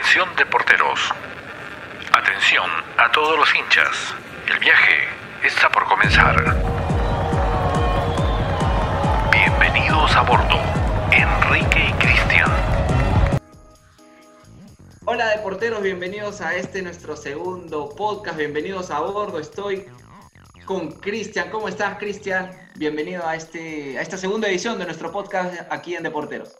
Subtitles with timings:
[0.00, 1.12] Atención deporteros.
[2.14, 4.14] Atención a todos los hinchas.
[4.50, 4.94] El viaje
[5.44, 6.36] está por comenzar.
[9.30, 10.58] Bienvenidos a bordo.
[11.12, 12.50] Enrique y Cristian.
[15.04, 18.38] Hola deporteros, bienvenidos a este nuestro segundo podcast.
[18.38, 19.38] Bienvenidos a bordo.
[19.38, 19.84] Estoy
[20.64, 21.50] con Cristian.
[21.50, 22.50] ¿Cómo estás, Cristian?
[22.76, 26.56] Bienvenido a, este, a esta segunda edición de nuestro podcast aquí en Deporteros.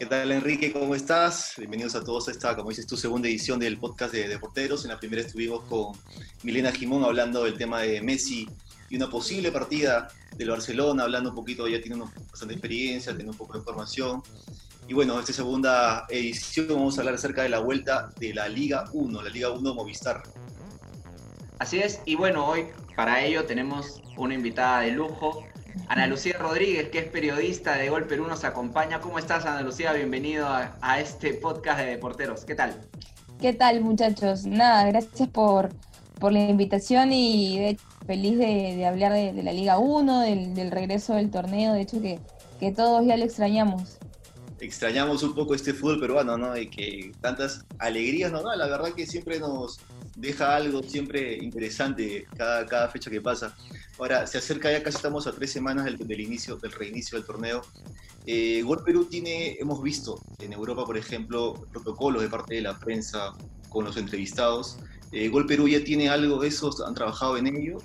[0.00, 0.72] ¿Qué tal, Enrique?
[0.72, 1.56] ¿Cómo estás?
[1.58, 4.82] Bienvenidos a todos a esta, como dices tu segunda edición del podcast de Deporteros.
[4.86, 5.92] En la primera estuvimos con
[6.42, 8.48] Milena Jimón hablando del tema de Messi
[8.88, 10.08] y una posible partida
[10.38, 14.22] del Barcelona, hablando un poquito, ya tiene una bastante experiencia, tiene un poco de información.
[14.88, 18.48] Y bueno, en esta segunda edición vamos a hablar acerca de la vuelta de la
[18.48, 20.22] Liga 1, la Liga 1 Movistar.
[21.58, 25.44] Así es, y bueno, hoy para ello tenemos una invitada de lujo,
[25.88, 29.00] Ana Lucía Rodríguez, que es periodista de Gol Perú, nos acompaña.
[29.00, 29.92] ¿Cómo estás, Ana Lucía?
[29.92, 32.44] Bienvenido a, este podcast de Deporteros.
[32.44, 32.74] ¿Qué tal?
[33.40, 34.46] ¿Qué tal, muchachos?
[34.46, 35.70] Nada, gracias por,
[36.18, 41.72] por la invitación y feliz de, hablar de, la Liga 1, del, regreso del torneo.
[41.72, 42.18] De hecho, que,
[42.58, 43.98] que todos ya lo extrañamos
[44.60, 46.54] extrañamos un poco este fútbol peruano, ¿no?
[46.54, 49.80] Y que tantas alegrías da, la verdad que siempre nos
[50.20, 53.56] deja algo siempre interesante cada, cada fecha que pasa.
[53.98, 57.26] Ahora, se acerca ya casi estamos a tres semanas del, del inicio, del reinicio del
[57.26, 57.62] torneo.
[58.26, 62.78] Eh, Gol Perú tiene, hemos visto en Europa, por ejemplo, protocolos de parte de la
[62.78, 63.32] prensa
[63.68, 64.78] con los entrevistados.
[65.12, 67.78] Eh, Gol Perú ya tiene algo de eso, han trabajado en ello.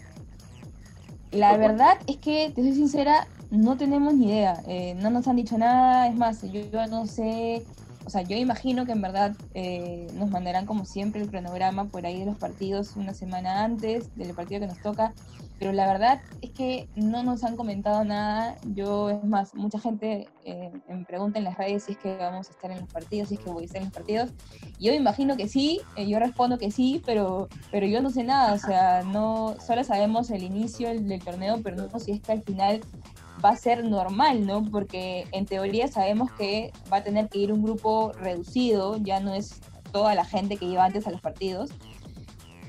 [1.31, 4.61] La verdad es que, te soy sincera, no tenemos ni idea.
[4.67, 6.07] Eh, no nos han dicho nada.
[6.07, 7.65] Es más, yo, yo no sé
[8.05, 12.05] o sea, yo imagino que en verdad eh, nos mandarán como siempre el cronograma por
[12.05, 15.13] ahí de los partidos una semana antes del partido que nos toca,
[15.57, 18.57] pero la verdad es que no nos han comentado nada.
[18.75, 22.47] Yo, es más, mucha gente eh, me pregunta en las redes si es que vamos
[22.49, 24.29] a estar en los partidos, si es que voy a estar en los partidos.
[24.79, 28.53] Yo imagino que sí, eh, yo respondo que sí, pero, pero yo no sé nada,
[28.53, 32.21] o sea, no, solo sabemos el inicio del, del torneo, pero no sé si es
[32.21, 32.81] que al final
[33.45, 34.63] va a ser normal, ¿no?
[34.63, 39.35] Porque en teoría sabemos que va a tener que ir un grupo reducido, ya no
[39.35, 39.61] es
[39.91, 41.69] toda la gente que iba antes a los partidos.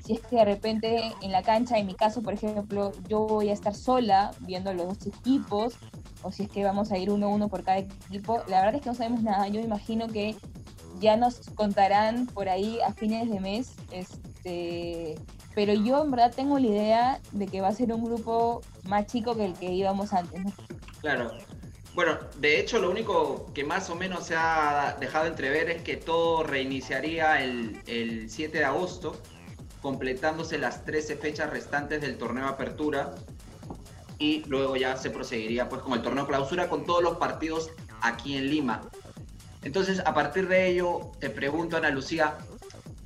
[0.05, 3.49] Si es que de repente en la cancha, en mi caso, por ejemplo, yo voy
[3.49, 5.75] a estar sola viendo los dos equipos,
[6.23, 8.75] o si es que vamos a ir uno a uno por cada equipo, la verdad
[8.77, 9.49] es que no sabemos nada.
[9.49, 10.37] Yo imagino que
[11.01, 15.17] ya nos contarán por ahí a fines de mes este,
[15.57, 19.07] pero yo en verdad tengo la idea de que va a ser un grupo más
[19.07, 20.43] chico que el que íbamos antes.
[21.01, 21.33] Claro.
[21.95, 25.97] Bueno, de hecho lo único que más o menos se ha dejado entrever es que
[25.97, 29.17] todo reiniciaría el, el 7 de agosto,
[29.81, 33.15] completándose las 13 fechas restantes del torneo Apertura
[34.19, 37.71] y luego ya se proseguiría pues con el torneo clausura con todos los partidos
[38.03, 38.83] aquí en Lima.
[39.63, 42.37] Entonces, a partir de ello, te pregunto, Ana Lucía,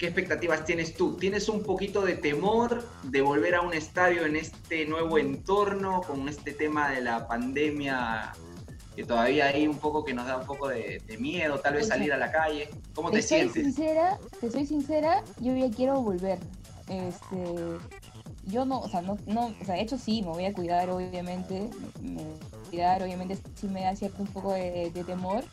[0.01, 1.19] ¿Qué expectativas tienes tú?
[1.19, 6.27] ¿Tienes un poquito de temor de volver a un estadio en este nuevo entorno, con
[6.27, 8.33] este tema de la pandemia
[8.97, 12.15] que todavía hay un poco que nos da un poco de, miedo, tal vez salir
[12.15, 12.71] a la calle?
[12.95, 13.63] ¿Cómo te, te sientes?
[13.63, 16.39] Sincera, te soy sincera, yo ya quiero volver.
[16.89, 17.77] Este,
[18.47, 20.89] yo no, o sea, no, no, o sea, de hecho sí, me voy a cuidar,
[20.89, 21.69] obviamente,
[22.01, 25.45] me voy a cuidar, obviamente sí me da cierto un poco de temor,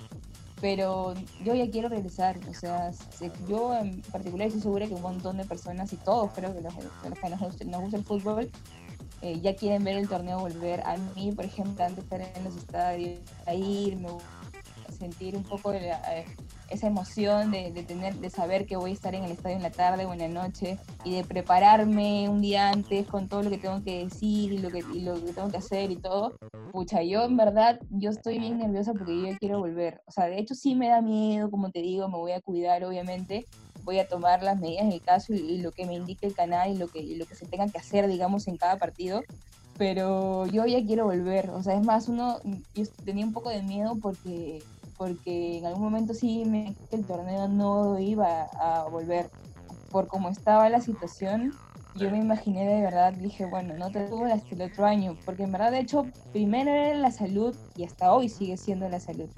[0.59, 1.13] pero
[1.43, 2.91] yo ya quiero regresar, o sea,
[3.47, 6.73] yo en particular estoy segura que un montón de personas y todos creo que los,
[7.55, 8.49] que nos, gusta el fútbol
[9.21, 10.81] eh, ya quieren ver el torneo volver.
[10.81, 14.09] A mí, por ejemplo, antes de estar en los estadios, a ir, me
[14.97, 16.25] sentir un poco de eh,
[16.69, 19.71] esa emoción de, tener, de saber que voy a estar en el estadio en la
[19.71, 23.57] tarde o en la noche y de prepararme un día antes con todo lo que
[23.57, 26.37] tengo que decir y lo que, y lo que tengo que hacer y todo.
[26.77, 29.99] Pucha, yo en verdad, yo estoy bien nerviosa porque yo ya quiero volver.
[30.05, 32.83] O sea, de hecho sí me da miedo, como te digo, me voy a cuidar
[32.85, 33.47] obviamente,
[33.83, 36.77] voy a tomar las medidas del caso y, lo que me indique el canal y
[36.77, 39.23] lo que, y lo que se tenga que hacer, digamos, en cada partido
[39.79, 41.49] pero yo ya quiero volver.
[41.49, 42.39] O sea, es más, uno,
[42.75, 44.59] yo tenía un poco de miedo porque
[44.97, 49.31] porque en algún momento sí me el torneo no iba a volver.
[49.89, 51.53] Por cómo estaba la situación,
[51.97, 55.43] yo me imaginé de verdad, dije, bueno, no te tuvo hasta el otro año, porque
[55.43, 59.29] en verdad, de hecho, primero era la salud y hasta hoy sigue siendo la salud.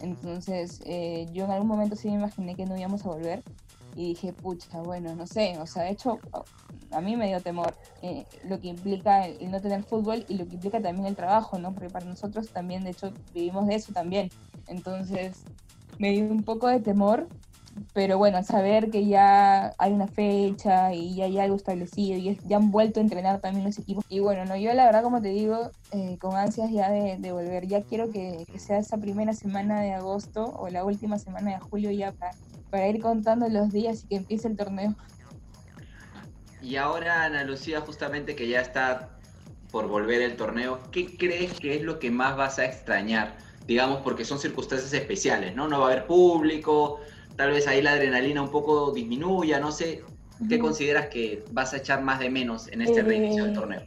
[0.00, 3.42] Entonces, eh, yo en algún momento sí me imaginé que no íbamos a volver
[3.96, 6.20] y dije, pucha, bueno, no sé, o sea, de hecho,
[6.90, 10.46] a mí me dio temor eh, lo que implica el, no tener fútbol y lo
[10.46, 11.72] que implica también el trabajo, ¿no?
[11.72, 14.30] Porque para nosotros también, de hecho, vivimos de eso también.
[14.66, 15.44] Entonces,
[15.98, 17.28] me dio un poco de temor,
[17.92, 22.56] pero bueno, saber que ya hay una fecha y ya hay algo establecido y ya
[22.56, 24.04] han vuelto a entrenar también los equipos.
[24.08, 27.66] Y bueno, no, yo la verdad, como te digo, eh, con ansias ya de, volver,
[27.66, 31.90] ya quiero que, sea esa primera semana de agosto o la última semana de julio
[31.90, 32.32] ya para,
[32.70, 34.94] para ir contando los días y que empiece el torneo.
[36.64, 39.10] Y ahora, Ana Lucía, justamente que ya está
[39.70, 43.36] por volver el torneo, ¿qué crees que es lo que más vas a extrañar?
[43.66, 45.68] Digamos, porque son circunstancias especiales, ¿no?
[45.68, 47.00] No va a haber público,
[47.36, 50.02] tal vez ahí la adrenalina un poco disminuya, no sé.
[50.48, 53.82] ¿Qué consideras que vas a echar más de menos en este reinicio del eh, torneo?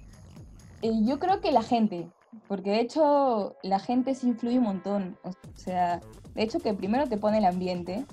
[0.82, 2.08] Eh, yo creo que la gente,
[2.48, 5.18] porque de hecho la gente sí influye un montón.
[5.24, 6.00] O sea,
[6.34, 8.06] de hecho que primero te pone el ambiente,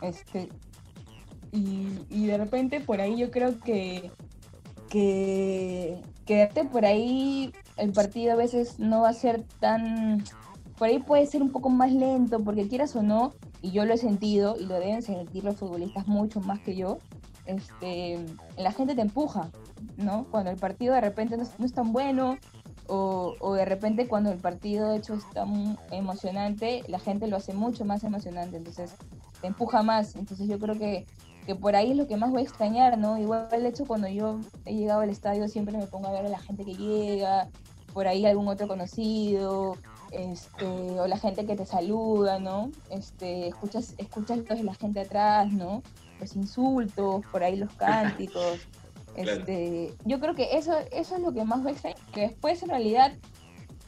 [0.00, 0.48] este,
[1.52, 4.10] y, de repente por ahí yo creo que,
[4.88, 10.24] que quedarte por ahí, el partido a veces no va a ser tan,
[10.76, 13.34] por ahí puede ser un poco más lento, porque quieras o no,
[13.64, 16.98] y yo lo he sentido, y lo deben sentir los futbolistas mucho más que yo,
[17.46, 18.22] este,
[18.58, 19.50] la gente te empuja,
[19.96, 20.26] ¿no?
[20.30, 22.36] Cuando el partido de repente no, es tan bueno,
[22.88, 27.38] o, o, de repente cuando el partido de hecho está muy emocionante, la gente lo
[27.38, 28.96] hace mucho más emocionante, entonces
[29.40, 30.14] te empuja más.
[30.14, 31.06] Entonces yo creo que,
[31.46, 33.16] que por ahí es lo que más voy a extrañar, ¿no?
[33.16, 36.28] Igual el hecho cuando yo he llegado al estadio siempre me pongo a ver a
[36.28, 37.48] la gente que llega,
[37.94, 39.78] por ahí algún otro conocido,
[40.14, 42.70] este, o la gente que te saluda, ¿no?
[42.90, 45.82] Este, escuchas, escuchas la gente atrás, ¿no?
[46.20, 48.60] Los insultos, por ahí los cánticos.
[49.16, 52.60] Este, yo creo que eso, eso es lo que más voy a extrañar, que después
[52.64, 53.12] en realidad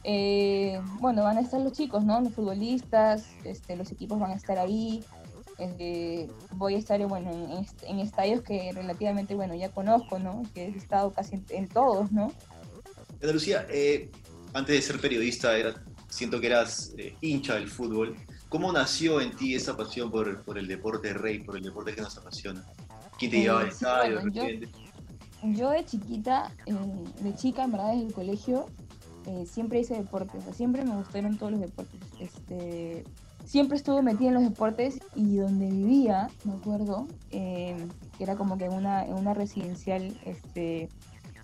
[0.09, 2.21] eh, bueno, van a estar los chicos, ¿no?
[2.21, 5.03] Los futbolistas, este, los equipos van a estar ahí.
[5.59, 10.43] Eh, voy a estar bueno, en, estadios que relativamente bueno ya conozco, ¿no?
[10.53, 12.31] Que he estado casi en, todos, ¿no?
[13.21, 14.09] Ana Lucía, eh,
[14.53, 15.73] antes de ser periodista, era,
[16.09, 18.15] siento que eras eh, hincha del fútbol.
[18.49, 22.01] ¿Cómo nació en ti esa pasión por, por, el deporte rey, por el deporte que
[22.01, 22.65] nos apasiona?
[23.17, 24.21] ¿Quién te llevaba al estadio?
[24.31, 24.43] yo,
[25.43, 26.51] yo, de chiquita,
[27.21, 28.67] de chica, en verdad, desde el colegio,
[29.45, 31.99] siempre hice deportes, o sea, siempre me gustaron todos los deportes.
[32.19, 33.03] Este,
[33.47, 37.87] siempre estuve metida en los deportes y donde vivía, me acuerdo, eh,
[38.17, 40.89] que era como que en una, en una residencial, este,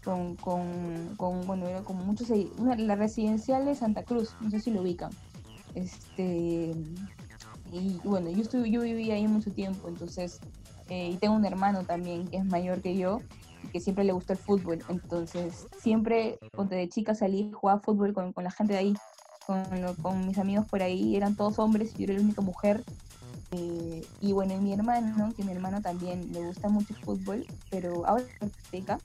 [0.03, 2.29] con, con, con, bueno, era como muchos,
[2.59, 5.11] la residencial de Santa Cruz, no sé si lo ubican.
[5.75, 6.73] Este,
[7.71, 10.39] y bueno, yo, estuve, yo viví ahí mucho tiempo, entonces,
[10.89, 13.21] eh, y tengo un hermano también que es mayor que yo,
[13.63, 18.13] y que siempre le gusta el fútbol, entonces siempre, cuando de chica salí, jugaba fútbol
[18.13, 18.93] con, con la gente de ahí,
[19.47, 19.65] con,
[20.01, 22.83] con, mis amigos por ahí, eran todos hombres y yo era la única mujer.
[23.51, 27.45] Eh, y bueno, y mi hermano, que mi hermano también le gusta mucho el fútbol,
[27.69, 28.99] pero ahora practica,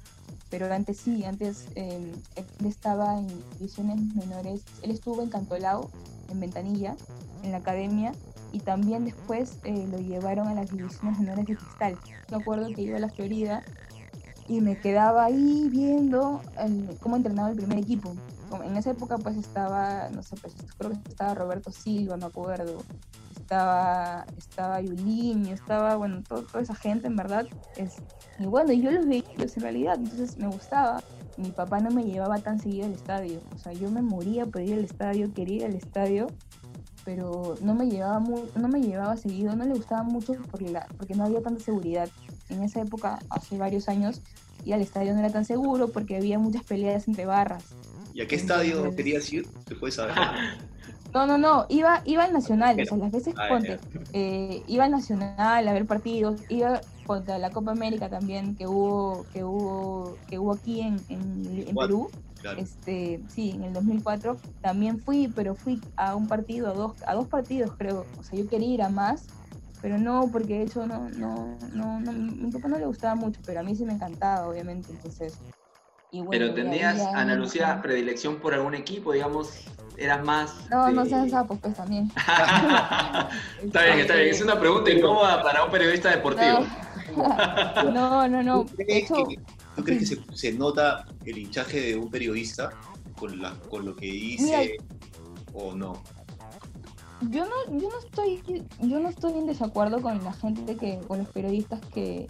[0.51, 3.29] pero antes sí, antes eh, él estaba en
[3.59, 5.91] divisiones menores, él estuvo en Cantolao,
[6.31, 6.97] en Ventanilla,
[7.43, 8.13] en la academia,
[8.53, 11.99] y también después eh, lo llevaron a las divisiones menores de Cristal.
[12.31, 13.63] Me acuerdo que iba a la Florida
[14.49, 16.41] y me quedaba ahí viendo
[17.01, 18.15] cómo entrenaba el primer equipo
[18.65, 22.83] en esa época pues estaba, no sé, pues creo que estaba Roberto Silva, me acuerdo,
[23.49, 27.47] estaba, estaba Yuliño, estaba, bueno, toda esa gente en verdad.
[27.77, 27.97] Es,
[28.39, 31.03] y bueno, yo los veía en realidad, entonces me gustaba.
[31.39, 34.61] Mi papá no me llevaba tan seguido al estadio, o sea, yo me moría por
[34.61, 36.27] ir al estadio, quería ir al estadio,
[37.07, 41.15] pero no me llevaba no me llevaba seguido, no le gustaba mucho porque, la, porque
[41.15, 42.11] no había tanta seguridad.
[42.51, 44.21] En esa época, hace varios años,
[44.67, 47.65] ir al estadio no era tan seguro porque había muchas peleas entre barras.
[48.13, 49.47] ¿Y a qué estadio querías ir?
[49.65, 50.17] ¿Te puedes saber?
[51.15, 53.79] No, no, no, iba, iba al Nacional, o sea, las veces, ah, ponte,
[54.13, 59.25] eh, iba al Nacional a ver partidos, iba contra la Copa América también que hubo,
[59.33, 62.11] que hubo, que hubo aquí en, en, Perú,
[62.59, 67.15] este, sí, en el 2004, también fui, pero fui a un partido, a dos, a
[67.15, 69.27] dos partidos creo, o sea, yo quería ir a más,
[69.81, 73.41] pero no, porque de hecho no, no, no, no, mi papá no le gustaba mucho,
[73.47, 75.39] pero a mí sí me encantaba, obviamente, entonces
[76.31, 79.67] pero tendrías, Ana Lucía, predilección por algún equipo, digamos,
[79.99, 80.55] eras más...
[80.71, 82.11] No, no sean sapos, pues también.
[83.63, 84.29] está bien, está bien.
[84.29, 86.65] Es una pregunta incómoda para un periodista deportivo.
[87.93, 88.65] No, no, no.
[88.65, 89.39] ¿Tú crees, que,
[89.77, 92.71] ¿tú crees que se, nota el hinchaje de un periodista
[93.19, 94.77] con, la, con lo que dice
[95.53, 96.03] o no?
[97.31, 101.19] Yo no, yo no estoy, yo no estoy en desacuerdo con la gente que, con
[101.19, 102.29] los periodistas que,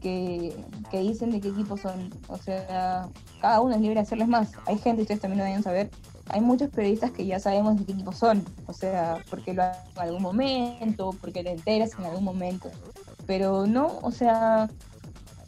[0.00, 0.54] que,
[0.92, 2.10] dicen de qué equipo son.
[2.28, 3.08] O sea,
[3.40, 4.52] cada uno es libre de hacerles más.
[4.66, 5.90] Hay gente, ustedes también lo deben saber,
[6.28, 8.44] hay muchos periodistas que ya sabemos de qué equipo son.
[8.66, 12.70] O sea, porque lo hacen en algún momento, porque te enteras en algún momento.
[13.26, 14.68] Pero no, o sea,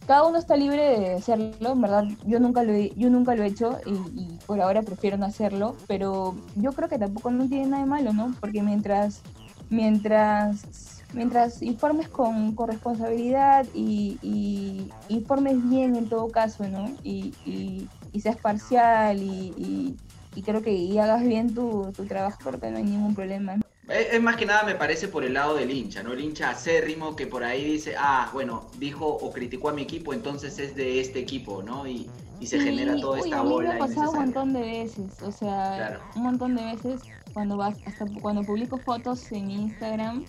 [0.06, 2.04] cada uno está libre de hacerlo, en verdad.
[2.24, 5.26] Yo nunca lo he, yo nunca lo he hecho y, y por ahora prefiero no
[5.26, 5.76] hacerlo.
[5.86, 8.34] Pero yo creo que tampoco no tiene nada de malo, ¿no?
[8.40, 9.22] Porque mientras,
[9.70, 10.64] mientras
[11.12, 16.90] mientras informes con, con responsabilidad y, informes bien en todo caso, ¿no?
[17.02, 17.88] Y,
[18.20, 19.96] seas parcial y,
[20.42, 23.56] creo que y hagas bien tu, tu trabajo, creo que no hay ningún problema.
[23.88, 26.12] Es, más que nada me parece por el lado del hincha, ¿no?
[26.12, 30.12] El hincha acérrimo que por ahí dice, ah, bueno, dijo o criticó a mi equipo,
[30.12, 31.86] entonces es de este equipo, ¿no?
[31.86, 34.16] Y, y se Sí, genera toda uy, esta a mí bola me ha pasado un
[34.16, 36.00] montón de veces, o sea, Claro.
[36.14, 40.26] un montón de veces cuando vas, hasta cuando publico fotos en Instagram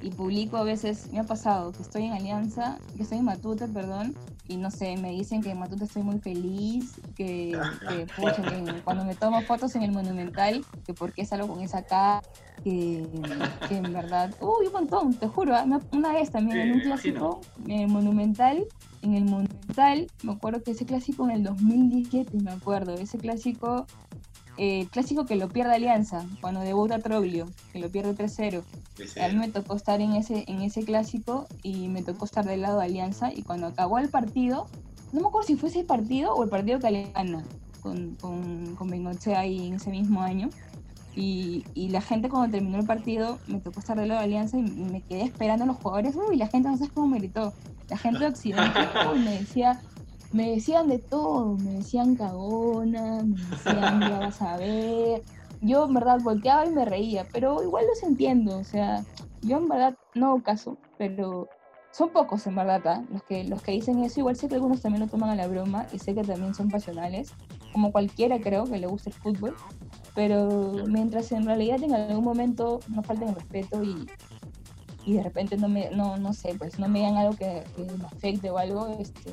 [0.00, 3.68] y publico a veces, me ha pasado que estoy en Alianza, que estoy en Matute,
[3.68, 4.18] perdón,
[4.52, 8.82] y no sé, me dicen que en Matute estoy muy feliz, que, que, pucha, que
[8.84, 12.22] cuando me tomo fotos en el Monumental, que porque salgo con esa cara,
[12.62, 13.06] que,
[13.68, 15.64] que en verdad, uy, un montón, te juro, ¿ah?
[15.92, 18.64] una, vez también en un clásico eh, Monumental,
[19.02, 23.86] en el Monumental, me acuerdo que ese clásico en el 2017, me acuerdo, ese clásico,
[24.58, 28.62] eh, clásico que lo pierde Alianza, cuando debuta Troglio, que lo pierde 3-0.
[28.98, 32.44] Ese- A mí me tocó estar en ese, en ese clásico y me tocó estar
[32.44, 34.66] del lado de Alianza y cuando acabó el partido,
[35.12, 37.42] no me acuerdo si fue ese partido o el partido que Alianza
[37.80, 40.48] con, con, con Bengochea ahí en ese mismo año.
[41.14, 44.56] Y, y la gente cuando terminó el partido me tocó estar del lado de Alianza
[44.58, 46.14] y me quedé esperando a los jugadores.
[46.16, 47.52] Uy, la gente no sabes cómo me gritó.
[47.90, 48.80] La gente de Occidente
[49.12, 49.80] uy, me decía,
[50.32, 55.22] me decían de todo, me decían cagona, me decían ya vas a ver.
[55.60, 59.04] Yo en verdad volteaba y me reía, pero igual los entiendo, o sea,
[59.42, 61.48] yo en verdad no hago caso, pero
[61.92, 63.04] son pocos en verdad, ¿ah?
[63.10, 65.46] los que los que dicen eso, igual sé que algunos también lo toman a la
[65.46, 67.32] broma y sé que también son pasionales,
[67.72, 69.54] como cualquiera creo que le gusta el fútbol,
[70.14, 74.06] pero mientras en realidad en algún momento no falten el respeto y,
[75.04, 78.06] y de repente no me, no, no sé, pues no me digan algo que me
[78.06, 79.32] afecte o algo, este,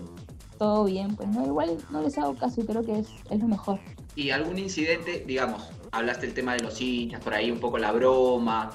[0.60, 3.48] todo bien, pues no, igual no les hago caso y creo que es, es lo
[3.48, 3.80] mejor.
[4.16, 7.94] Y algún incidente, digamos, hablaste el tema de los hinchas, por ahí un poco la
[7.94, 8.72] broma,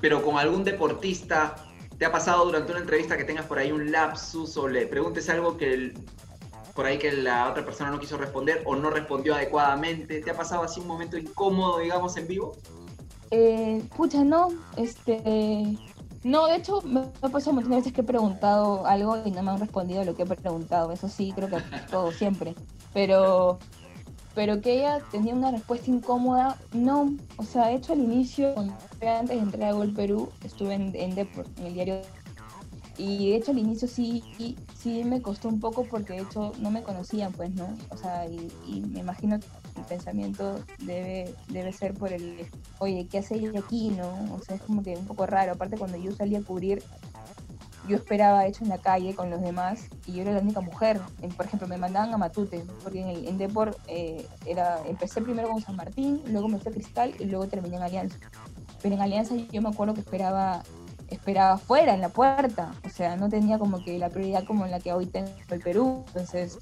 [0.00, 1.54] pero con algún deportista,
[1.96, 5.30] ¿te ha pasado durante una entrevista que tengas por ahí un lapsus o le preguntes
[5.30, 5.94] algo que el-
[6.74, 10.20] por ahí que la otra persona no quiso responder o no respondió adecuadamente?
[10.20, 12.56] ¿Te ha pasado así un momento incómodo, digamos, en vivo?
[13.30, 15.78] Eh, pucha, no, este,
[16.24, 19.50] no, de hecho me ha pasado de veces que he preguntado algo y no me
[19.50, 21.58] han respondido lo que he preguntado, eso sí, creo que
[21.90, 22.54] todo siempre,
[22.94, 23.58] pero,
[24.34, 29.36] pero que ella tenía una respuesta incómoda, no, o sea, de hecho al inicio, antes
[29.36, 32.00] de entrar a Gol Perú, estuve en, en en el diario.
[32.96, 36.52] Y de hecho al inicio sí, sí, sí me costó un poco porque de hecho
[36.60, 37.76] no me conocían, pues, ¿no?
[37.90, 39.46] O sea, y, y me imagino que
[39.80, 42.46] el pensamiento debe, debe ser por el,
[42.84, 44.08] oye, ¿qué hace ella aquí, no?
[44.34, 45.52] O sea, es como que un poco raro.
[45.52, 46.82] Aparte cuando yo salí a cubrir,
[47.88, 51.00] yo esperaba hecho en la calle con los demás y yo era la única mujer.
[51.36, 55.50] Por ejemplo, me mandaban a Matute, porque en, el, en Depor eh, era, empecé primero
[55.50, 58.18] con San Martín, luego me fui a Cristal y luego terminé en Alianza.
[58.82, 60.62] Pero en Alianza yo me acuerdo que esperaba
[61.08, 62.72] esperaba afuera, en la puerta.
[62.84, 66.04] O sea, no tenía como que la prioridad como la que hoy tengo el Perú.
[66.08, 66.58] Entonces,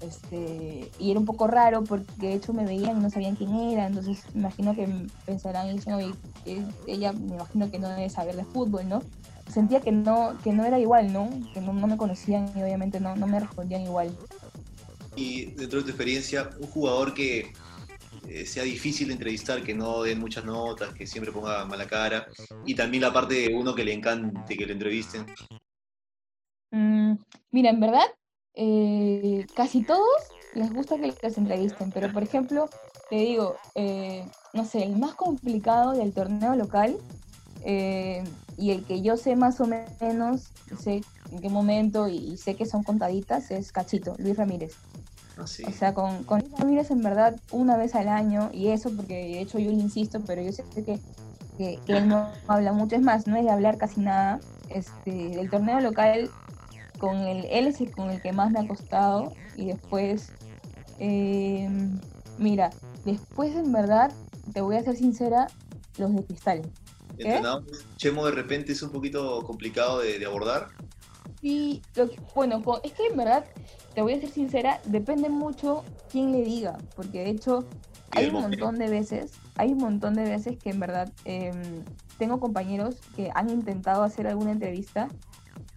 [0.00, 3.54] este, y era un poco raro porque de hecho me veían y no sabían quién
[3.54, 3.86] era.
[3.86, 4.88] Entonces, me imagino que
[5.24, 6.14] pensarán y dicen, oye,
[6.86, 9.02] ella me imagino que no debe saber de fútbol, ¿no?
[9.48, 11.28] Sentía que no, que no era igual, ¿no?
[11.52, 14.16] Que no, no me conocían y obviamente no, no me respondían igual.
[15.16, 17.52] Y dentro de tu experiencia, un jugador que
[18.28, 22.26] eh, sea difícil de entrevistar, que no den muchas notas, que siempre ponga mala cara,
[22.64, 25.26] y también la parte de uno que le encante que le entrevisten.
[26.70, 27.14] Mm,
[27.52, 28.06] mira, en verdad,
[28.54, 30.08] eh, casi todos
[30.54, 32.68] les gusta que les entrevisten, pero por ejemplo,
[33.10, 36.96] te digo, eh, no sé, el más complicado del torneo local
[37.64, 38.22] eh,
[38.56, 42.54] y el que yo sé más o menos, sé en qué momento y, y sé
[42.54, 44.74] que son contaditas, es Cachito, Luis Ramírez.
[45.36, 45.64] Así.
[45.64, 49.14] O sea, con, con Luis Ramírez en verdad una vez al año, y eso porque
[49.14, 51.00] de hecho yo le insisto, pero yo sé que, que,
[51.84, 54.38] que él no habla mucho, es más, no es de hablar casi nada.
[54.70, 56.30] Este, del torneo local,
[56.98, 60.32] con el, él es el con el que más me ha costado, y después,
[60.98, 61.68] eh,
[62.38, 62.70] mira,
[63.04, 64.12] después en verdad,
[64.52, 65.46] te voy a ser sincera,
[65.98, 66.62] los de Cristal.
[67.16, 67.24] ¿qué?
[67.24, 67.64] Entrenador,
[67.96, 70.68] Chemo de repente es un poquito complicado de, de abordar.
[71.40, 73.44] Sí, lo que- bueno, es que en verdad,
[73.94, 77.64] te voy a ser sincera, depende mucho quién le diga, porque de hecho
[78.10, 81.84] hay un montón de veces, hay un montón de veces que en verdad em,
[82.18, 85.08] tengo compañeros que han intentado hacer alguna entrevista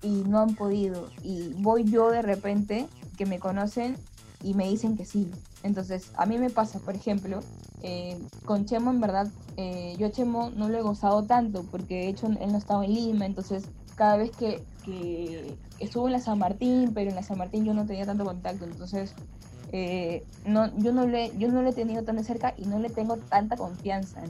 [0.02, 2.88] y no han podido, y voy yo de repente,
[3.18, 3.96] que me conocen
[4.44, 5.30] y me dicen que sí.
[5.64, 7.40] Entonces, a mí me pasa, por ejemplo,
[7.82, 9.28] eh, con Chemo en verdad,
[9.58, 12.86] eh, yo a Chemo no lo he gozado tanto, porque de hecho él no estaba
[12.86, 13.64] en Lima, entonces
[13.96, 17.74] cada vez que, que estuvo en la San Martín, pero en la San Martín yo
[17.74, 19.14] no tenía tanto contacto, entonces
[19.72, 22.80] eh, no, yo, no le, yo no le he tenido tan de cerca y no
[22.80, 24.22] le tengo tanta confianza.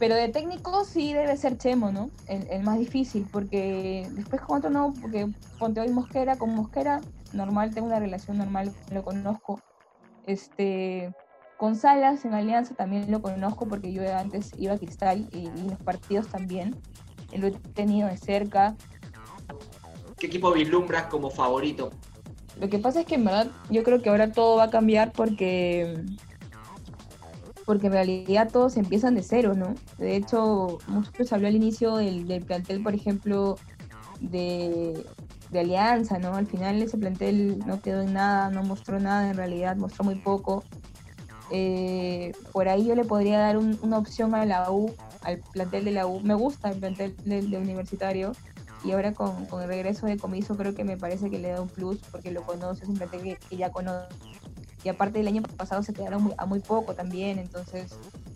[0.00, 2.10] Pero de técnico sí debe ser Chemo, ¿no?
[2.26, 5.28] El, el más difícil, porque después con otro no, porque
[5.58, 7.02] ponte hoy Mosquera, con Mosquera
[7.34, 9.60] normal, tengo una relación normal, lo conozco.
[10.26, 11.12] Este,
[11.58, 15.68] Con Salas en Alianza también lo conozco porque yo antes iba a Cristal y, y
[15.68, 16.80] los partidos también.
[17.36, 18.76] Lo he tenido de cerca.
[20.18, 21.90] ¿Qué equipo vislumbras como favorito?
[22.58, 25.12] Lo que pasa es que en verdad yo creo que ahora todo va a cambiar
[25.12, 25.94] porque
[27.70, 29.76] porque en realidad todos empiezan de cero, ¿no?
[29.96, 33.58] De hecho, muchos habló al inicio del, plantel, por ejemplo,
[34.18, 35.06] de,
[35.54, 36.34] Alianza, ¿no?
[36.34, 40.16] Al final ese plantel no quedó en nada, no mostró nada, en realidad mostró muy
[40.16, 40.64] poco.
[41.52, 45.84] Eh, por ahí yo le podría dar un, una opción a la U, al plantel
[45.84, 46.18] de la U.
[46.22, 48.32] Me gusta el plantel de, Universitario
[48.82, 51.68] y ahora con, el regreso de Comiso creo que me parece que le da un
[51.68, 54.08] plus porque lo conoce, es un plantel que ya conoce
[54.84, 57.92] y aparte el año pasado se quedaron a muy poco también, entonces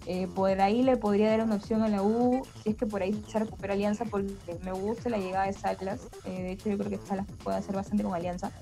[0.07, 3.03] eh, por ahí le podría dar una opción a la U, si es que por
[3.03, 6.79] ahí se recupera Alianza, porque me gusta la llegada de Salas, eh, de hecho yo
[6.79, 8.53] creo que Salas puede hacer bastante con Alianza,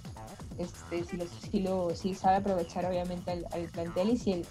[0.59, 4.45] este, si, lo, si, lo, si sabe aprovechar obviamente al, plantel y si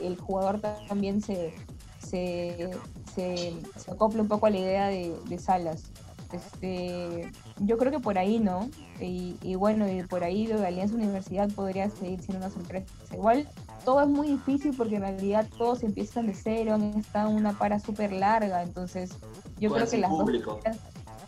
[0.00, 1.52] el, jugador también se,
[1.98, 2.70] se,
[3.14, 3.52] se,
[3.90, 5.90] acopla un poco a la idea de, de Salas.
[6.32, 8.68] Este, yo creo que por ahí no.
[9.00, 12.86] Y, y bueno, y por ahí lo de Alianza Universidad podría seguir siendo una sorpresa.
[13.12, 13.48] Igual
[13.84, 18.12] todo es muy difícil porque en realidad todos empiezan de cero, está una para súper
[18.12, 18.62] larga.
[18.62, 19.10] Entonces,
[19.58, 20.52] yo creo que las público.
[20.52, 20.80] dos primeras,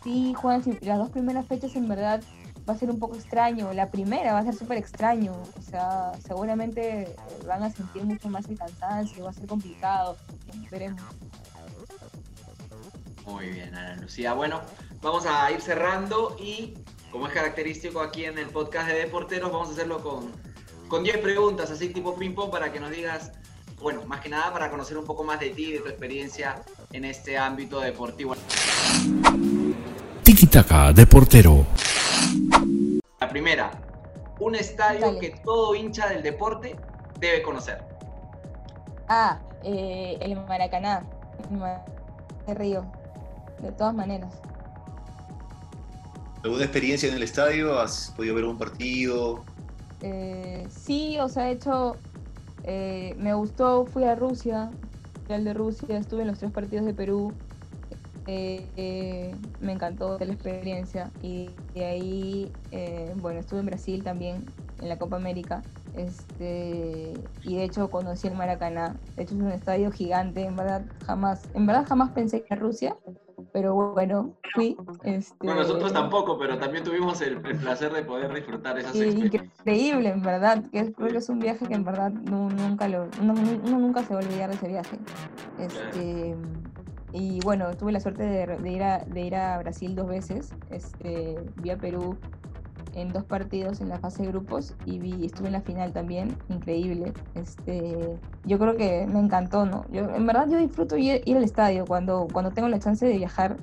[0.03, 2.23] sí, Juan, las dos primeras fechas en verdad
[2.69, 3.73] va a ser un poco extraño.
[3.73, 5.33] La primera va a ser súper extraño.
[5.59, 7.15] O sea, seguramente
[7.47, 10.17] van a sentir mucho más el cansancio, va a ser complicado.
[10.71, 11.03] Veremos.
[13.27, 14.35] Muy bien, Ana Lucía.
[14.35, 14.61] Bueno,
[15.03, 16.75] vamos a ir cerrando y
[17.11, 20.31] como es característico aquí en el podcast de Deporteros, vamos a hacerlo con,
[20.89, 23.33] con 10 preguntas, así tipo ping-pong, para que nos digas,
[23.81, 27.05] bueno, más que nada para conocer un poco más de ti, de tu experiencia en
[27.05, 28.37] este ámbito deportivo.
[30.23, 31.67] Tiki Taka Deportero.
[33.19, 33.71] La primera,
[34.39, 35.19] un estadio Dale.
[35.19, 36.77] que todo hincha del deporte
[37.19, 37.83] debe conocer.
[39.09, 41.05] Ah, eh, el Maracaná,
[42.47, 42.85] el Río,
[43.61, 44.33] de todas maneras.
[46.43, 47.79] ¿Alguna experiencia en el estadio?
[47.79, 49.45] ¿Has podido ver un partido?
[50.01, 51.97] Eh, sí, o sea, de hecho,
[52.65, 54.71] eh, me gustó, fui a Rusia,
[55.29, 57.33] al de Rusia, estuve en los tres partidos de Perú,
[58.27, 64.45] eh, me encantó la experiencia y de ahí, eh, bueno, estuve en Brasil también,
[64.81, 65.63] en la Copa América,
[65.97, 70.85] este, y de hecho conocí el Maracaná, de hecho es un estadio gigante, en verdad
[71.05, 72.97] jamás, en verdad jamás pensé que Rusia,
[73.53, 74.77] pero bueno, fui.
[75.05, 75.35] Este...
[75.41, 80.11] Bueno, nosotros tampoco, pero también tuvimos el, el placer de poder disfrutar esas sí, Increíble,
[80.11, 83.07] en verdad, que es, creo que es un viaje que en verdad no, nunca lo,
[83.23, 84.99] no, uno nunca se va a olvidar de ese viaje.
[85.59, 86.37] Este,
[87.13, 90.55] y bueno, tuve la suerte de, de, ir, a, de ir a Brasil dos veces,
[90.71, 92.17] este, vi a Perú
[92.95, 96.37] en dos partidos en la fase de grupos y vi, estuve en la final también,
[96.49, 97.13] increíble.
[97.35, 99.85] Este, yo creo que me encantó, ¿no?
[99.91, 103.17] Yo, en verdad yo disfruto ir, ir, al estadio cuando, cuando tengo la chance de
[103.17, 103.57] viajar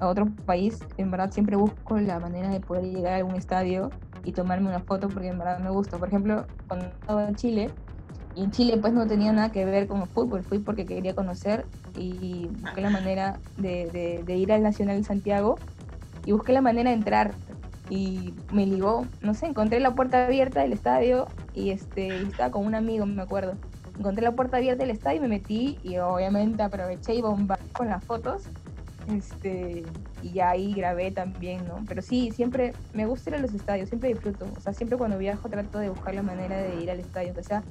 [0.00, 3.90] a otro país, en verdad siempre busco la manera de poder llegar a algún estadio
[4.24, 5.98] y tomarme una foto porque en verdad me gusta.
[5.98, 7.70] Por ejemplo, cuando estaba en Chile,
[8.36, 11.14] y en Chile pues no tenía nada que ver con el fútbol, fui porque quería
[11.14, 15.56] conocer y busqué la manera de ir al Nacional de Santiago
[16.26, 17.34] y busqué la manera de entrar
[17.90, 22.50] y me ligó, no sé, encontré la puerta abierta del estadio y este y estaba
[22.50, 23.54] con un amigo, me acuerdo.
[23.98, 27.88] Encontré la puerta abierta del estadio y me metí y obviamente aproveché y bomba con
[27.88, 28.44] las fotos.
[29.08, 29.84] Este,
[30.22, 31.84] y ahí grabé también, ¿no?
[31.86, 34.46] Pero sí, siempre me gusta ir a los estadios, siempre disfruto.
[34.56, 37.42] O sea, siempre cuando viajo trato de buscar la manera de ir al estadio, que
[37.42, 37.62] sea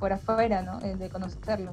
[0.00, 0.80] por afuera, ¿no?
[0.80, 1.72] De conocerlo.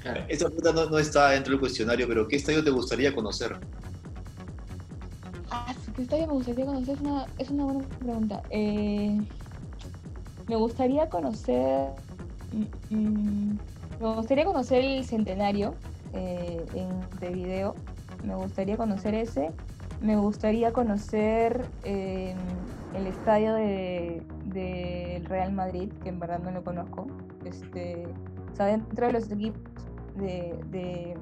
[0.00, 0.22] Claro.
[0.28, 3.56] Esa pregunta no, no está dentro del cuestionario, pero ¿qué estadio te gustaría conocer?
[5.50, 6.94] Ah, ¿qué estadio me gustaría conocer?
[6.94, 8.42] Es una, es una buena pregunta.
[8.50, 9.20] Eh,
[10.48, 11.90] me gustaría conocer.
[12.90, 13.56] Mm,
[14.00, 15.74] me gustaría conocer el centenario
[16.12, 16.64] eh,
[17.20, 17.74] de video.
[18.24, 19.50] Me gustaría conocer ese.
[20.00, 22.34] Me gustaría conocer eh,
[22.94, 27.06] el estadio del de, Real Madrid, que en verdad no lo conozco.
[27.44, 28.06] Este,
[28.52, 29.60] o sea, dentro de los equipos
[30.16, 31.14] de, de,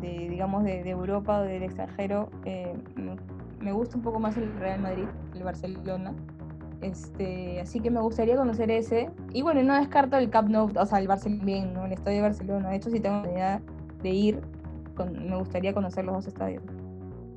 [0.00, 2.74] de digamos, de, Europa o del extranjero, eh,
[3.60, 6.14] me gusta un poco más el Real Madrid, el Barcelona.
[6.80, 9.10] Este, así que me gustaría conocer ese.
[9.32, 11.84] Y bueno, no descarto el Camp Nou, o sea, el Barcelona bien, ¿no?
[11.84, 12.70] el estadio de Barcelona.
[12.70, 13.62] De hecho, si tengo la idea
[14.02, 14.40] de ir,
[14.96, 16.62] con, me gustaría conocer los dos estadios.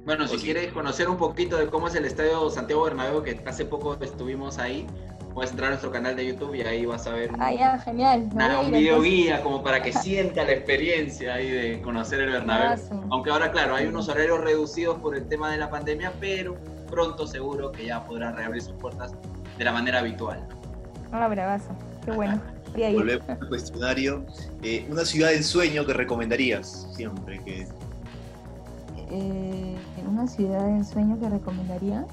[0.05, 3.63] Bueno, si quieres conocer un poquito de cómo es el estadio Santiago Bernabéu, que hace
[3.63, 4.85] poco estuvimos ahí,
[5.33, 7.79] puedes entrar a nuestro canal de YouTube y ahí vas a ver un, ah, ya,
[7.79, 8.29] genial.
[8.33, 12.79] Una, un video guía como para que sienta la experiencia ahí de conocer el Bernabéu.
[13.11, 16.55] Aunque ahora, claro, hay unos horarios reducidos por el tema de la pandemia, pero
[16.89, 19.13] pronto seguro que ya podrá reabrir sus puertas
[19.57, 20.45] de la manera habitual.
[21.11, 21.75] Ah, bravazo.
[22.05, 22.39] Qué bueno.
[22.73, 24.25] Volvemos al cuestionario.
[24.63, 27.39] Eh, una ciudad de ensueño que recomendarías siempre.
[27.43, 27.67] Que,
[29.15, 29.75] Eh,
[30.07, 32.05] una ciudad de ensueño que recomendaría.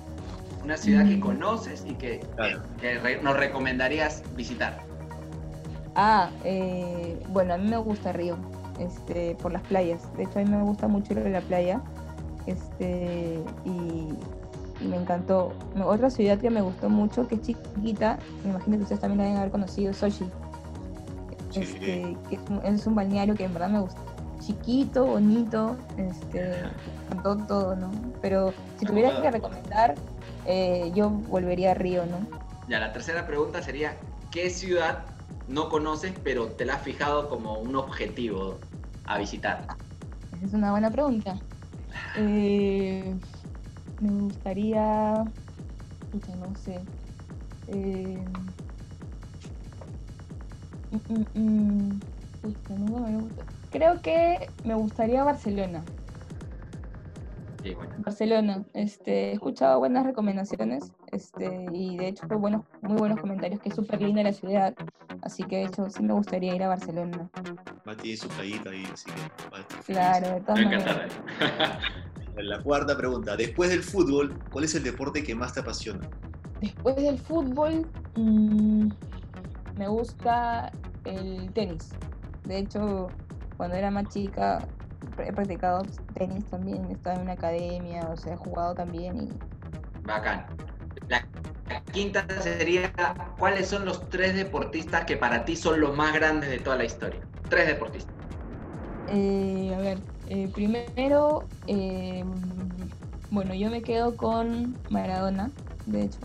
[0.71, 2.61] Una ciudad que conoces y que, claro.
[2.81, 4.79] que re- nos recomendarías visitar.
[5.97, 8.37] Ah, eh, bueno, a mí me gusta Río,
[8.79, 10.01] este, por las playas.
[10.17, 11.81] De hecho, a mí me gusta mucho ir a la playa.
[12.47, 13.69] Este, y,
[14.81, 15.53] y me encantó.
[15.85, 19.25] Otra ciudad que me gustó mucho, que es chiquita, me imagino que ustedes también la
[19.25, 20.25] deben haber conocido, Sochi.
[21.51, 21.61] Sí.
[21.63, 24.01] Este, que es un, es un balneario que en verdad me gusta.
[24.39, 26.53] Chiquito, bonito, este,
[27.09, 27.91] con todo, todo, ¿no?
[28.23, 29.97] Pero si tuviera que recomendar,
[30.47, 32.27] eh, yo volvería a Río, ¿no?
[32.69, 33.97] Ya, la tercera pregunta sería,
[34.31, 35.05] ¿qué ciudad
[35.49, 38.59] no conoces pero te la has fijado como un objetivo
[39.07, 39.67] a visitar?
[40.37, 41.39] Esa es una buena pregunta.
[42.17, 43.15] Eh,
[44.01, 45.25] me gustaría.
[46.11, 46.81] Pucha, no sé.
[47.69, 48.25] Eh,
[50.91, 52.01] mm, mm, mm,
[52.43, 53.43] pucha, me gusta.
[53.71, 55.85] Creo que me gustaría Barcelona.
[57.63, 57.95] Sí, bueno.
[57.99, 58.65] Barcelona.
[58.75, 60.93] Este, he escuchado buenas recomendaciones.
[61.13, 64.75] Este, y de hecho buenos, muy buenos comentarios, que es súper linda la ciudad.
[65.23, 67.29] Así que de hecho sí me gustaría ir a Barcelona.
[67.87, 69.99] Va tiene su playita ahí, así que va a estar feliz.
[69.99, 70.97] Claro, de todas Me maneras.
[71.39, 71.81] encantará.
[72.37, 73.37] La cuarta pregunta.
[73.37, 76.09] Después del fútbol, ¿cuál es el deporte que más te apasiona?
[76.61, 78.89] Después del fútbol, mm,
[79.77, 80.71] me gusta
[81.05, 81.91] el tenis.
[82.45, 83.09] De hecho,
[83.59, 84.67] cuando era más chica,
[85.19, 85.83] he practicado
[86.15, 86.87] tenis también.
[86.89, 89.17] He estado en una academia, o sea, he jugado también.
[89.17, 89.29] Y
[90.05, 90.47] Bacán.
[91.09, 91.27] La,
[91.69, 92.93] la quinta sería,
[93.39, 96.85] ¿cuáles son los tres deportistas que para ti son los más grandes de toda la
[96.85, 97.21] historia?
[97.49, 98.15] Tres deportistas.
[99.09, 102.25] Eh, a ver, eh, primero, eh,
[103.31, 105.51] bueno, yo me quedo con Maradona,
[105.87, 106.19] de hecho.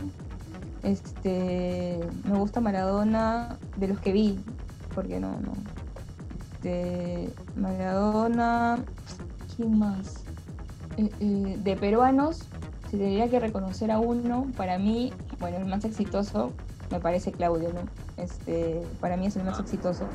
[0.83, 4.39] Este, me gusta Maradona de los que vi,
[4.93, 5.53] porque no, no.
[6.65, 8.83] Este, Maradona,
[9.55, 10.23] ¿quién más?
[10.97, 12.39] Eh, eh, de peruanos,
[12.89, 16.53] si tendría que reconocer a uno, para mí, bueno, el más exitoso
[16.89, 17.81] me parece Claudio, ¿no?
[18.17, 19.61] Este, para mí es el más Ah.
[19.61, 20.07] exitoso.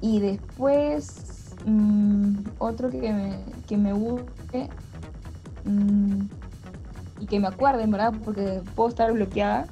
[0.00, 4.68] Y después, mm, otro que me, que me guste
[5.64, 6.20] mm,
[7.18, 9.66] y que me acuerde, en verdad, porque puedo estar bloqueada.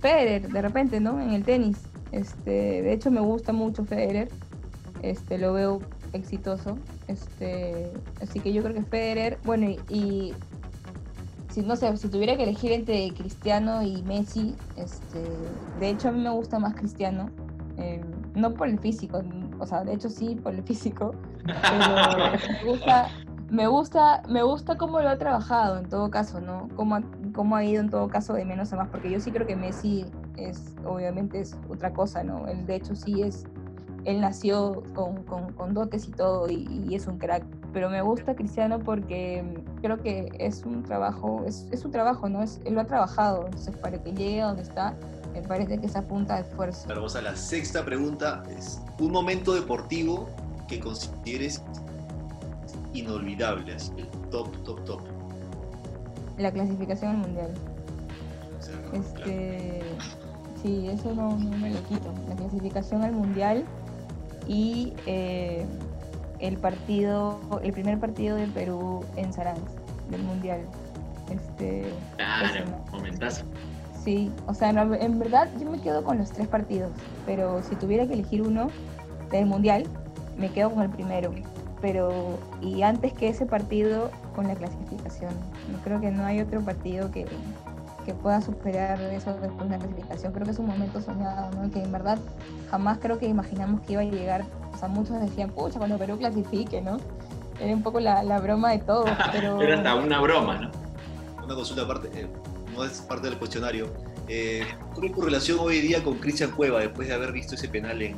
[0.00, 1.20] Federer, de repente, ¿no?
[1.20, 1.78] En el tenis.
[2.10, 4.28] Este, de hecho, me gusta mucho Federer.
[5.02, 5.80] Este, lo veo
[6.12, 6.78] exitoso.
[7.06, 10.34] Este, así que yo creo que Federer, bueno, y, y
[11.50, 15.24] si no sé, si tuviera que elegir entre Cristiano y Messi, este,
[15.80, 17.30] de hecho a mí me gusta más Cristiano,
[17.78, 18.00] eh,
[18.34, 19.22] no por el físico,
[19.58, 21.56] o sea, de hecho sí por el físico, pero
[22.64, 23.08] me gusta,
[23.50, 26.68] me gusta, me gusta cómo lo ha trabajado en todo caso, ¿no?
[26.76, 27.02] Cómo ha,
[27.34, 29.56] cómo ha ido en todo caso de menos a más, porque yo sí creo que
[29.56, 30.04] Messi
[30.36, 32.46] es, obviamente es otra cosa, ¿no?
[32.46, 33.46] Él de hecho sí es,
[34.04, 38.00] él nació con, con, con dotes y todo y, y es un crack, pero me
[38.02, 39.44] gusta Cristiano porque
[39.82, 42.42] creo que es un trabajo, es, es un trabajo, ¿no?
[42.42, 44.94] Es, él lo ha trabajado, entonces para que llegue a donde está,
[45.32, 46.82] me parece que esa punta de esfuerzo.
[46.84, 48.42] Ahora vamos a la sexta pregunta.
[48.56, 50.28] Es un momento deportivo
[50.66, 51.62] que consideres
[52.92, 55.00] inolvidable, así, el top, top, top.
[56.38, 57.50] La clasificación al mundial.
[58.58, 58.96] O sea, claro.
[58.96, 59.82] Este,
[60.62, 62.12] sí, eso no, no me lo quito.
[62.28, 63.64] La clasificación al mundial
[64.48, 65.64] y eh,
[66.40, 69.62] el partido, el primer partido de Perú en Saransk
[70.10, 70.60] del mundial.
[71.30, 73.44] Este, Claro, momentazo.
[74.02, 76.90] sí, o sea, no, en verdad yo me quedo con los tres partidos,
[77.26, 78.70] pero si tuviera que elegir uno
[79.30, 79.84] del mundial,
[80.38, 81.32] me quedo con el primero.
[81.80, 85.32] Pero, y antes que ese partido, con la clasificación.
[85.70, 87.26] No creo que no hay otro partido que,
[88.08, 90.32] que pueda superar eso después de la clasificación.
[90.32, 91.70] Creo que es un momento soñado, ¿no?
[91.70, 92.18] Que en verdad
[92.70, 94.46] jamás creo que imaginamos que iba a llegar.
[94.72, 96.96] O sea, muchos decían, pucha, cuando Perú clasifique, ¿no?
[97.60, 99.60] Era un poco la, la broma de todo, pero...
[99.60, 100.70] Era hasta una broma, ¿no?
[101.44, 102.26] Una consulta aparte, eh,
[102.74, 103.92] no es parte del cuestionario.
[104.26, 107.68] Eh, ¿Cuál es tu relación hoy día con Cristian Cueva después de haber visto ese
[107.68, 108.16] penal en,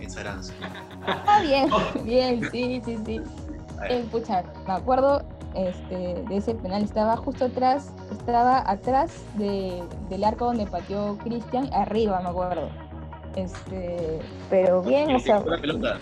[0.00, 0.08] en?
[1.06, 1.68] Ah, bien,
[2.06, 3.20] bien, sí, sí, sí.
[3.90, 5.22] Eh, pucha, me acuerdo
[5.54, 11.68] este, de ese penal, estaba justo atrás, estaba atrás de, del arco donde pateó Cristian,
[11.72, 12.68] arriba me acuerdo.
[13.36, 15.98] Este, pero bien, o ¿Te sea, llevó la pelota?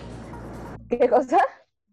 [0.89, 1.39] ¿qué cosa?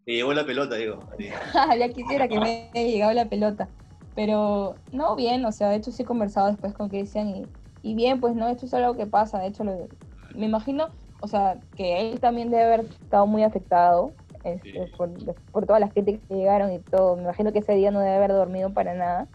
[0.04, 1.06] Te llevó la pelota, digo.
[1.18, 1.28] Sí.
[1.78, 3.68] ya quisiera que me haya llegado la pelota.
[4.14, 7.48] Pero no, bien, o sea, de hecho sí he conversado después con Cristian y,
[7.82, 9.88] y bien, pues no, esto es algo que pasa, de hecho lo-
[10.34, 14.92] me imagino, o sea, que él también debe haber estado muy afectado este, Sí.
[14.96, 15.10] por,
[15.52, 18.16] por todas las críticas que llegaron y todo, me imagino que ese día no debe
[18.16, 19.26] haber dormido para nada.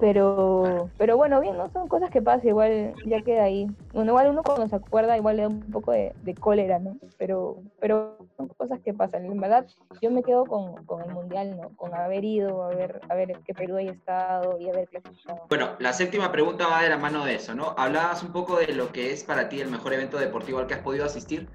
[0.00, 1.70] Pero, pero bueno, bien, ¿no?
[1.70, 3.68] Son cosas que pasan, igual ya queda ahí.
[3.92, 6.96] Bueno, igual uno cuando se acuerda, igual le da un poco de, de cólera, ¿no?
[7.16, 9.24] Pero, pero son cosas que pasan.
[9.24, 9.64] En verdad,
[10.02, 11.70] yo me quedo con, con el Mundial, ¿no?
[11.76, 15.46] Con haber ido, a ver, a ver que Perú haya estado y haber clasificado.
[15.48, 17.74] Bueno, la séptima pregunta va de la mano de eso, ¿no?
[17.78, 20.74] Hablabas un poco de lo que es para ti el mejor evento deportivo al que
[20.74, 21.48] has podido asistir.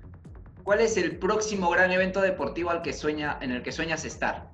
[0.69, 4.51] ¿Cuál es el próximo gran evento deportivo al que sueña, en el que sueñas estar?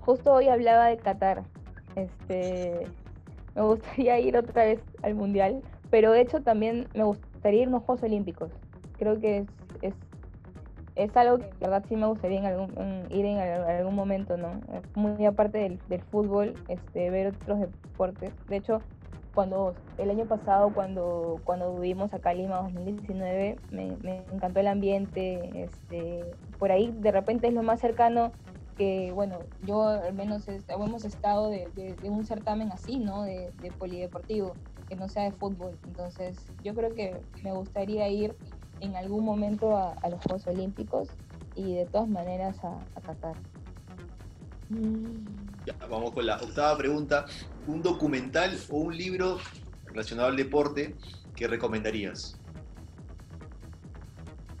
[0.00, 1.44] Justo hoy hablaba de Qatar.
[1.94, 2.88] Este,
[3.54, 7.70] me gustaría ir otra vez al Mundial, pero de hecho también me gustaría ir a
[7.70, 8.50] los Juegos Olímpicos.
[8.98, 9.46] Creo que es,
[9.82, 9.94] es,
[10.96, 14.60] es algo que verdad sí me gustaría en algún, ir en al- algún momento, ¿no?
[14.96, 18.32] Muy aparte del, del fútbol, este, ver otros deportes.
[18.48, 18.82] De hecho,
[19.34, 24.68] cuando el año pasado, cuando, cuando vivimos acá en Lima 2019, me, me encantó el
[24.68, 25.64] ambiente.
[25.64, 28.32] Este, por ahí de repente es lo más cercano
[28.78, 33.22] que, bueno, yo al menos es- hemos estado de, de- de un certamen así, ¿no?
[33.22, 34.54] De, de polideportivo,
[34.88, 35.76] que no sea de fútbol.
[35.86, 38.34] Entonces, yo creo que me gustaría ir
[38.80, 41.08] en algún momento a, a los Juegos Olímpicos
[41.56, 43.36] y de todas maneras a, a Qatar.
[45.66, 47.24] Ya, vamos con la octava pregunta.
[47.66, 49.38] ¿Un documental o un libro
[49.86, 50.96] relacionado al deporte
[51.34, 52.40] que recomendarías?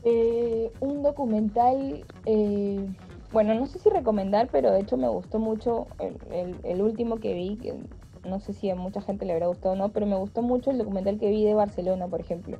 [0.02, 2.88] Eh, un documental, eh,
[3.32, 7.20] bueno, no sé si recomendar, pero de hecho me gustó mucho el, el- el último
[7.20, 7.74] que vi, que
[8.24, 10.70] no sé si a mucha gente le habrá gustado o no, pero me gustó mucho
[10.70, 12.58] el documental que vi de Barcelona, por ejemplo.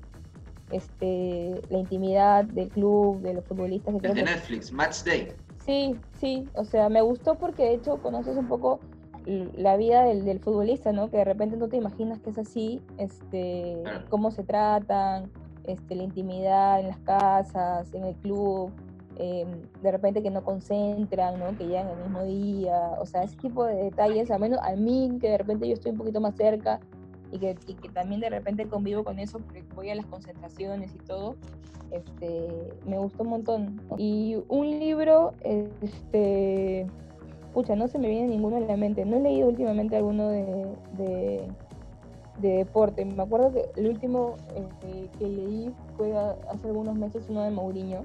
[0.71, 3.95] Este, la intimidad del club, de los futbolistas.
[4.01, 5.35] que El de que- Netflix, Match Day.
[5.65, 8.81] Sí, sí, o sea, me gustó porque de hecho conoces un poco
[9.27, 11.11] la vida del, del futbolista, ¿no?
[11.11, 15.31] Que de repente no te imaginas que es así, este, cómo se tratan,
[15.65, 18.71] este, la intimidad en las casas, en el club,
[19.17, 19.49] em,
[19.83, 21.57] de repente que no concentran, ¿no?
[21.57, 25.17] Que llegan el mismo día, o sea, ese tipo de detalles, al menos a mí,
[25.21, 26.81] que de repente yo estoy un poquito más cerca
[27.33, 30.95] y que, y que también de repente convivo con eso porque voy a las concentraciones
[30.95, 31.37] y todo,
[31.91, 33.81] este, me gustó un montón.
[33.97, 36.87] Y un libro, este,
[37.55, 39.05] pucha, no se me viene ninguno en la mente.
[39.07, 40.67] No he leído últimamente alguno de,
[40.99, 41.49] de,
[42.39, 43.05] de deporte.
[43.05, 47.51] Me acuerdo que el último este, que leí fue a- hace algunos meses uno de
[47.51, 48.05] Mourinho,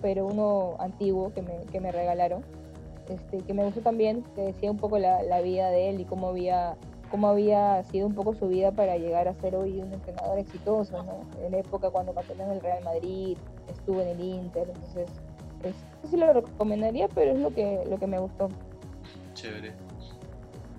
[0.00, 2.42] pero uno antiguo que me, que me regalaron,
[3.08, 6.04] este, que me gustó también, que decía un poco la, la vida de él y
[6.04, 6.76] cómo había
[7.10, 11.00] cómo había sido un poco su vida para llegar a ser hoy un entrenador exitoso,
[11.04, 11.20] ¿no?
[11.44, 13.36] En la época cuando campeonó en el Real Madrid,
[13.68, 15.08] estuvo en el Inter, entonces
[15.62, 18.48] es, si lo recomendaría, pero es lo que, lo que me gustó.
[19.34, 19.74] Chévere.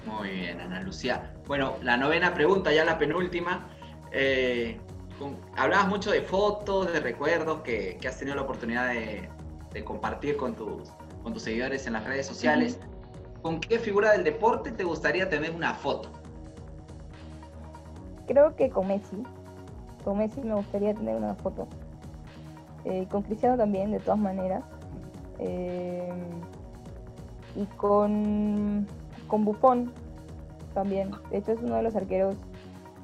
[0.06, 1.34] Muy bien, Ana Lucía.
[1.48, 3.68] Bueno, la novena pregunta, ya la penúltima.
[4.12, 4.78] Eh,
[5.20, 9.30] con- hablabas mucho de fotos, de recuerdos que, que has tenido la oportunidad de,
[9.74, 10.90] de compartir con tus,
[11.24, 12.80] con tus seguidores en las redes sociales.
[13.42, 16.12] ¿Con qué figura del deporte te gustaría tener una foto?
[18.28, 19.22] Creo que con Messi,
[20.04, 21.68] con Messi me gustaría tener una foto.
[22.86, 24.64] Eh, con Cristiano también, de todas maneras.
[25.40, 26.10] Eh,
[27.56, 28.88] y con,
[29.28, 29.92] con Buffon
[30.74, 31.12] también.
[31.32, 32.36] De hecho es uno de los arqueros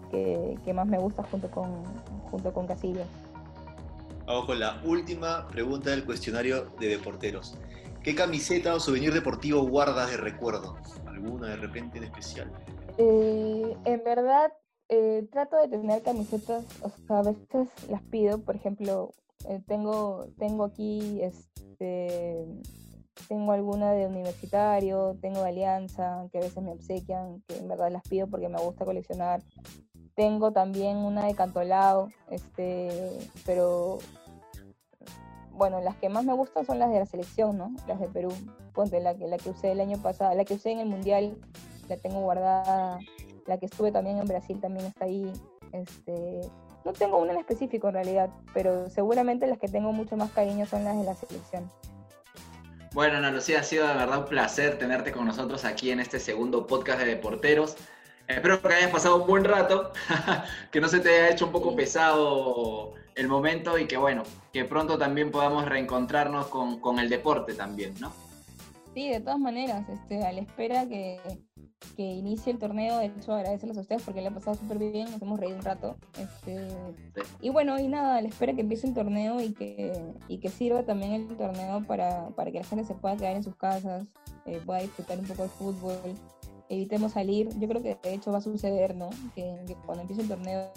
[0.10, 1.84] que, que más me gusta junto con,
[2.30, 3.08] junto con Casillas.
[4.26, 7.58] Vamos con la última pregunta del cuestionario de deporteros.
[8.04, 10.76] ¿Qué camiseta o souvenir deportivo guardas de recuerdo?
[11.06, 12.52] ¿Alguna de repente en especial?
[12.98, 14.52] Eh, en verdad,
[14.90, 19.12] eh, trato de tener camisetas, o sea, a veces las pido, por ejemplo,
[19.48, 22.46] eh, tengo, tengo aquí, este,
[23.28, 27.92] tengo alguna de universitario, tengo de alianza, que a veces me obsequian, que en verdad
[27.92, 29.42] las pido porque me gusta coleccionar.
[30.16, 32.90] Tengo también una de Cantolao, este,
[33.46, 34.00] pero
[35.52, 37.72] bueno, las que más me gustan son las de la selección, ¿no?
[37.88, 38.32] Las de Perú.
[38.74, 41.38] Ponte, la que, la que usé el año pasado, la que usé en el Mundial,
[41.90, 43.00] la tengo guardada.
[43.48, 45.32] La que estuve también en Brasil también está ahí.
[45.72, 46.42] Este,
[46.84, 50.66] no tengo una en específico en realidad, pero seguramente las que tengo mucho más cariño
[50.66, 51.70] son las de la selección.
[52.94, 56.20] Bueno, Ana Lucía, ha sido de verdad un placer tenerte con nosotros aquí en este
[56.20, 57.78] segundo podcast de Deporteros.
[58.28, 59.94] Espero que hayas pasado un buen rato,
[60.72, 64.66] que no se te haya hecho un poco pesado el momento y que bueno, que
[64.66, 68.14] pronto también podamos reencontrarnos con, con el deporte también, ¿no?
[68.94, 71.20] Sí, de todas maneras, este, a la espera que,
[71.96, 75.10] que inicie el torneo, de hecho agradecerles a ustedes porque le ha pasado súper bien,
[75.10, 75.96] nos hemos reído un rato.
[76.20, 76.68] Este,
[77.42, 79.94] y bueno, y nada, a la espera que empiece el torneo y que,
[80.28, 83.44] y que sirva también el torneo para, para que la gente se pueda quedar en
[83.44, 84.06] sus casas,
[84.46, 86.16] eh, pueda disfrutar un poco del fútbol,
[86.72, 87.50] evitemos salir.
[87.60, 89.10] Yo creo que de hecho va a suceder, ¿no?
[89.36, 90.72] Que, cuando empiece el torneo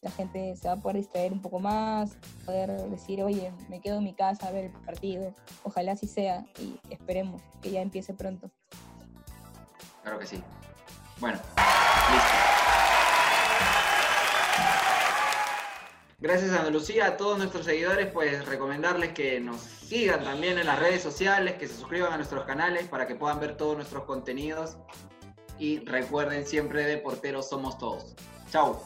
[0.00, 3.98] la gente se va a poder distraer un poco más, poder decir, oye, me quedo
[3.98, 5.34] en mi casa a ver el partido.
[5.64, 8.50] Ojalá así sea y esperemos que ya empiece pronto.
[10.02, 10.42] Claro que sí.
[11.18, 12.60] Bueno, Listo.
[16.22, 20.78] Gracias a Lucía, a todos nuestros seguidores, pues recomendarles que nos sigan también en las
[20.78, 24.76] redes sociales, que se suscriban a nuestros canales para que puedan ver todos nuestros contenidos.
[25.60, 28.16] Y recuerden siempre de porteros somos todos.
[28.50, 28.82] Chao.